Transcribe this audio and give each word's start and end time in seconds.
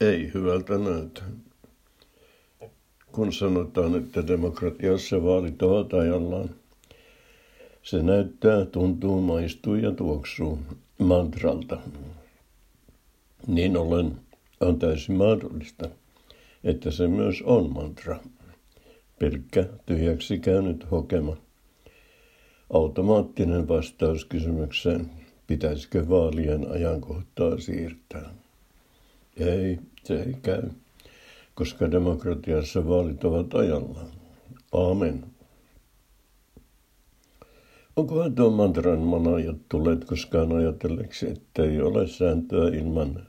Ei 0.00 0.30
hyvältä 0.34 0.78
näytä. 0.78 1.22
Kun 3.12 3.32
sanotaan, 3.32 3.94
että 3.94 4.26
demokratiassa 4.26 5.22
vaalit 5.22 5.62
ajallaan, 6.00 6.50
se 7.82 8.02
näyttää, 8.02 8.64
tuntuu, 8.64 9.20
maistuu 9.20 9.74
ja 9.74 9.90
tuoksuu 9.92 10.58
mantralta. 10.98 11.78
Niin 13.46 13.76
ollen 13.76 14.16
on 14.60 14.78
täysin 14.78 15.16
mahdollista, 15.16 15.88
että 16.64 16.90
se 16.90 17.08
myös 17.08 17.42
on 17.42 17.72
mantra. 17.72 18.20
Pelkkä 19.18 19.66
tyhjäksi 19.86 20.38
käynyt 20.38 20.90
hokema. 20.90 21.36
Automaattinen 22.72 23.68
vastaus 23.68 24.24
kysymykseen, 24.24 25.10
pitäisikö 25.46 26.08
vaalien 26.08 26.70
ajankohtaa 26.70 27.58
siirtää. 27.58 28.39
Ei, 29.40 29.78
se 30.04 30.22
ei 30.22 30.34
käy, 30.42 30.62
koska 31.54 31.90
demokratiassa 31.90 32.88
vaalit 32.88 33.24
ovat 33.24 33.54
ajallaan. 33.54 34.10
Aamen. 34.72 35.24
Onkohan 37.96 38.34
tuo 38.34 38.50
mantran 38.50 38.98
manajat 38.98 39.56
tulleet 39.68 40.04
koskaan 40.04 40.52
ajatelleeksi, 40.52 41.30
että 41.30 41.62
ei 41.62 41.80
ole 41.80 42.06
sääntöä 42.08 42.68
ilman 42.68 43.26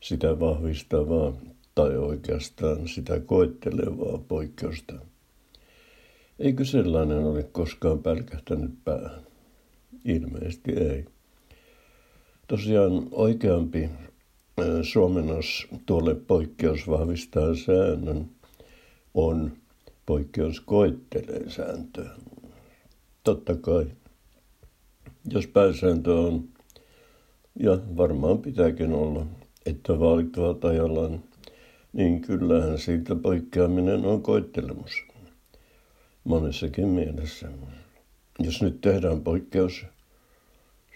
sitä 0.00 0.40
vahvistavaa 0.40 1.32
tai 1.74 1.96
oikeastaan 1.96 2.88
sitä 2.88 3.20
koettelevaa 3.20 4.18
poikkeusta? 4.28 4.94
Eikö 6.38 6.64
sellainen 6.64 7.24
ole 7.24 7.42
koskaan 7.42 7.98
pälkähtänyt 7.98 8.70
päähän? 8.84 9.22
Ilmeisesti 10.04 10.72
ei. 10.72 11.04
Tosiaan 12.48 13.08
oikeampi 13.10 13.90
suomennos 14.82 15.66
tuolle 15.86 16.14
poikkeus 16.14 16.88
vahvistaa 16.88 17.54
säännön 17.54 18.30
on 19.14 19.52
poikkeus 20.06 20.60
koettelee 20.60 21.50
sääntöä. 21.50 22.10
Totta 23.24 23.56
kai, 23.56 23.86
jos 25.32 25.46
pääsääntö 25.46 26.14
on, 26.14 26.48
ja 27.60 27.78
varmaan 27.96 28.38
pitääkin 28.38 28.92
olla, 28.92 29.26
että 29.66 30.00
vaalit 30.00 30.36
ovat 30.36 30.64
ajallaan, 30.64 31.22
niin 31.92 32.20
kyllähän 32.20 32.78
siitä 32.78 33.16
poikkeaminen 33.16 34.04
on 34.04 34.22
koettelemus. 34.22 34.92
Monessakin 36.24 36.88
mielessä. 36.88 37.48
Jos 38.38 38.62
nyt 38.62 38.80
tehdään 38.80 39.20
poikkeus, 39.20 39.84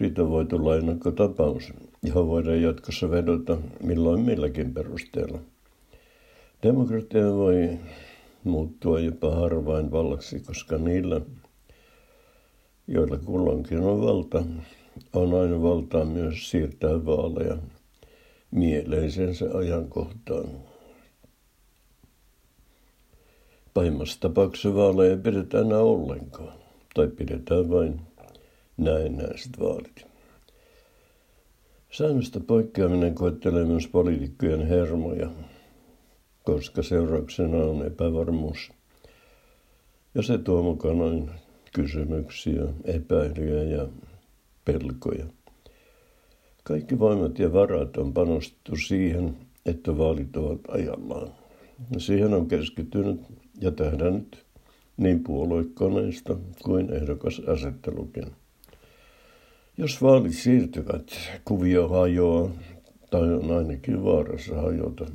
siitä 0.00 0.28
voi 0.28 0.46
tulla 0.46 0.76
ennakkotapaus, 0.76 1.72
johon 2.02 2.28
voidaan 2.28 2.62
jatkossa 2.62 3.10
vedota 3.10 3.56
milloin 3.82 4.20
milläkin 4.20 4.74
perusteella. 4.74 5.38
Demokratia 6.62 7.32
voi 7.34 7.78
muuttua 8.44 9.00
jopa 9.00 9.34
harvain 9.34 9.90
vallaksi, 9.90 10.40
koska 10.40 10.78
niillä, 10.78 11.20
joilla 12.88 13.18
kulloinkin 13.18 13.80
on 13.80 14.00
valta, 14.00 14.44
on 15.12 15.34
aina 15.34 15.62
valtaa 15.62 16.04
myös 16.04 16.50
siirtää 16.50 17.06
vaaleja 17.06 17.56
mieleisensä 18.50 19.46
ajankohtaan. 19.54 20.46
Pahimmassa 23.74 24.20
tapauksessa 24.20 24.74
vaaleja 24.74 25.16
pidetään 25.16 25.66
enää 25.66 25.78
ollenkaan, 25.78 26.58
tai 26.94 27.08
pidetään 27.08 27.70
vain 27.70 28.09
näennäiset 28.80 29.60
vaalit. 29.60 30.06
Säännöstä 31.90 32.40
poikkeaminen 32.40 33.14
koettelee 33.14 33.64
myös 33.64 33.88
poliitikkojen 33.88 34.66
hermoja, 34.66 35.30
koska 36.44 36.82
seurauksena 36.82 37.56
on 37.56 37.86
epävarmuus. 37.86 38.72
Ja 40.14 40.22
se 40.22 40.38
tuo 40.38 40.62
mukanaan 40.62 41.30
kysymyksiä, 41.74 42.62
epäilyjä 42.84 43.62
ja 43.62 43.88
pelkoja. 44.64 45.26
Kaikki 46.64 46.98
voimat 46.98 47.38
ja 47.38 47.52
varat 47.52 47.96
on 47.96 48.12
panostettu 48.12 48.76
siihen, 48.76 49.36
että 49.66 49.98
vaalit 49.98 50.36
ovat 50.36 50.60
ajallaan. 50.68 51.28
Siihen 51.98 52.34
on 52.34 52.48
keskittynyt 52.48 53.20
ja 53.60 53.70
tähdännyt 53.70 54.44
niin 54.96 55.22
puoluekoneista 55.22 56.36
kuin 56.64 56.92
ehdokasasettelukin. 56.92 58.24
Jos 59.80 60.02
vaalit 60.02 60.34
siirtyvät, 60.34 61.12
kuvio 61.44 61.88
hajoaa 61.88 62.50
tai 63.10 63.34
on 63.34 63.50
ainakin 63.50 64.04
vaarassa 64.04 64.60
hajota. 64.60 65.06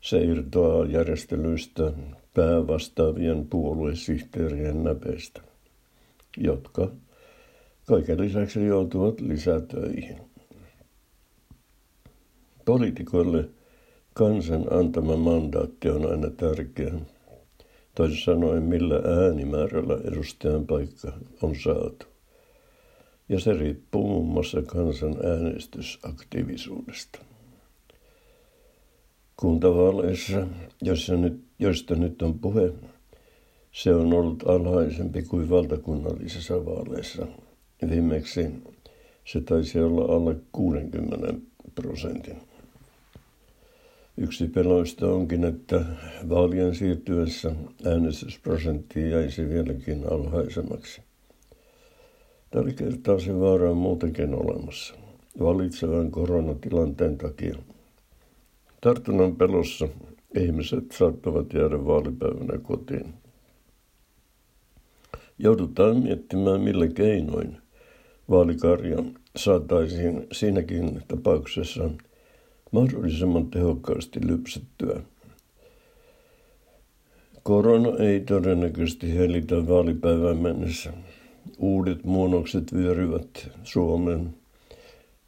Se 0.00 0.24
irtoaa 0.24 0.86
järjestelyistä 0.86 1.92
päävastaavien 2.34 3.46
puoluesihteerien 3.46 4.84
näpeistä, 4.84 5.40
jotka 6.36 6.90
kaiken 7.86 8.20
lisäksi 8.20 8.66
joutuvat 8.66 9.20
lisätöihin. 9.20 10.16
Poliitikoille 12.64 13.48
kansan 14.14 14.72
antama 14.72 15.16
mandaatti 15.16 15.88
on 15.88 16.10
aina 16.10 16.30
tärkeä. 16.30 16.94
Toisin 17.94 18.24
sanoen, 18.24 18.62
millä 18.62 18.96
äänimäärällä 18.96 19.98
edustajan 20.04 20.66
paikka 20.66 21.12
on 21.42 21.56
saatu 21.56 22.11
ja 23.32 23.40
se 23.40 23.52
riippuu 23.52 24.06
muun 24.08 24.26
muassa 24.26 24.62
kansan 24.62 25.16
äänestysaktiivisuudesta. 25.26 27.18
Kuntavaaleissa, 29.36 30.46
joissa 30.82 31.16
nyt, 31.16 31.44
joista 31.58 31.94
nyt 31.94 32.22
on 32.22 32.38
puhe, 32.38 32.72
se 33.72 33.94
on 33.94 34.14
ollut 34.14 34.42
alhaisempi 34.48 35.22
kuin 35.22 35.50
valtakunnallisissa 35.50 36.64
vaaleissa. 36.64 37.26
Viimeksi 37.90 38.50
se 39.24 39.40
taisi 39.40 39.80
olla 39.80 40.16
alle 40.16 40.36
60 40.52 41.34
prosentin. 41.74 42.36
Yksi 44.16 44.48
peloista 44.48 45.06
onkin, 45.06 45.44
että 45.44 45.84
vaalien 46.28 46.74
siirtyessä 46.74 47.52
äänestysprosentti 47.86 49.10
jäisi 49.10 49.48
vieläkin 49.48 50.12
alhaisemmaksi. 50.12 51.02
Tällä 52.52 52.72
kertaa 52.72 53.18
se 53.18 53.40
vaara 53.40 53.70
on 53.70 53.76
muutenkin 53.76 54.34
olemassa 54.34 54.94
valitsevan 55.40 56.10
koronatilanteen 56.10 57.18
takia. 57.18 57.54
Tartunnan 58.80 59.36
pelossa 59.36 59.88
ihmiset 60.38 60.84
saattavat 60.92 61.52
jäädä 61.52 61.84
vaalipäivänä 61.84 62.58
kotiin. 62.58 63.14
Joudutaan 65.38 65.96
miettimään, 65.96 66.60
millä 66.60 66.88
keinoin 66.88 67.56
vaalikarja 68.30 68.98
saataisiin 69.36 70.26
siinäkin 70.32 71.02
tapauksessa 71.08 71.90
mahdollisimman 72.70 73.50
tehokkaasti 73.50 74.20
lypsettyä. 74.26 75.00
Korona 77.42 77.96
ei 77.98 78.20
todennäköisesti 78.20 79.14
hellitä 79.14 79.68
vaalipäivän 79.68 80.36
mennessä. 80.36 80.92
Uudet 81.58 82.04
muonnokset 82.04 82.72
vyöryvät 82.72 83.50
Suomen 83.64 84.34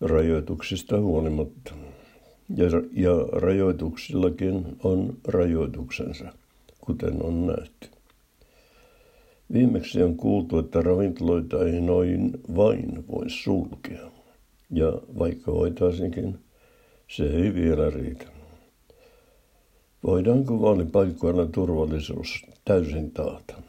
rajoituksista 0.00 1.00
huolimatta. 1.00 1.74
Ja, 2.56 2.66
ja 2.92 3.10
rajoituksillakin 3.32 4.76
on 4.84 5.16
rajoituksensa, 5.28 6.32
kuten 6.80 7.22
on 7.22 7.46
nähty. 7.46 7.88
Viimeksi 9.52 10.02
on 10.02 10.16
kuultu, 10.16 10.58
että 10.58 10.82
ravintoloita 10.82 11.64
ei 11.66 11.80
noin 11.80 12.30
vain 12.56 13.04
voi 13.12 13.30
sulkea. 13.30 14.10
Ja 14.70 14.92
vaikka 15.18 15.52
voitaisinkin, 15.52 16.38
se 17.08 17.24
ei 17.24 17.54
vielä 17.54 17.90
riitä. 17.90 18.26
Voidaanko 20.06 20.60
vaalipaikoilla 20.60 21.46
turvallisuus 21.46 22.46
täysin 22.64 23.10
taata? 23.10 23.59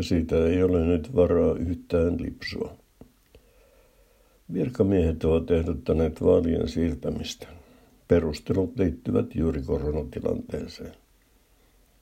Siitä 0.00 0.46
ei 0.46 0.62
ole 0.62 0.86
nyt 0.86 1.14
varaa 1.14 1.54
yhtään 1.54 2.22
lipsua. 2.22 2.76
Virkamiehet 4.52 5.24
ovat 5.24 5.50
ehdottaneet 5.50 6.20
vaalien 6.22 6.68
siirtämistä. 6.68 7.46
Perustelut 8.08 8.78
liittyvät 8.78 9.34
juuri 9.34 9.62
koronatilanteeseen. 9.62 10.92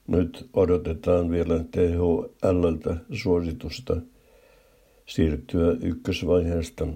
Nyt 0.07 0.49
odotetaan 0.53 1.29
vielä 1.31 1.63
THLltä 1.71 2.97
suositusta 3.13 3.97
siirtyä 5.05 5.77
ykkösvaiheesta 5.81 6.87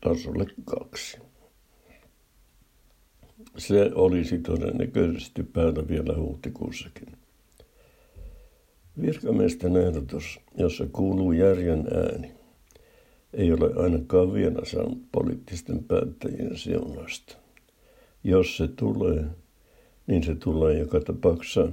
tasolle 0.00 0.46
kaksi. 0.64 1.18
Se 3.58 3.90
olisi 3.94 4.38
todennäköisesti 4.38 5.42
päällä 5.42 5.88
vielä 5.88 6.16
huhtikuussakin. 6.16 7.19
Virkamiesten 9.02 9.76
ehdotus, 9.76 10.40
jossa 10.56 10.86
kuuluu 10.92 11.32
järjen 11.32 11.84
ääni, 11.94 12.32
ei 13.32 13.52
ole 13.52 13.70
ainakaan 13.76 14.32
vielä 14.32 14.64
saanut 14.64 14.98
poliittisten 15.12 15.84
päättäjien 15.84 16.56
siunasta. 16.56 17.36
Jos 18.24 18.56
se 18.56 18.68
tulee, 18.68 19.24
niin 20.06 20.22
se 20.22 20.34
tulee 20.34 20.78
joka 20.78 21.00
tapauksessa 21.00 21.68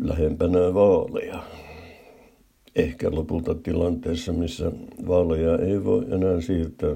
lähempänä 0.00 0.74
vaaleja. 0.74 1.42
Ehkä 2.76 3.10
lopulta 3.10 3.54
tilanteessa, 3.54 4.32
missä 4.32 4.72
vaaleja 5.06 5.58
ei 5.58 5.84
voi 5.84 6.04
enää 6.10 6.40
siirtää, 6.40 6.94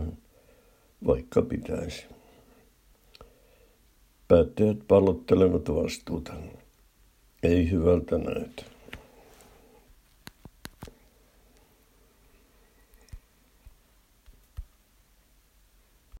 vaikka 1.06 1.42
pitäisi. 1.42 2.06
Päättäjät 4.28 4.78
pallottelevat 4.88 5.68
vastuuta. 5.68 6.32
Ei 7.42 7.70
hyvältä 7.70 8.18
näytä. 8.18 8.62